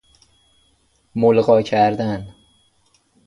[1.15, 2.35] ملغی کردن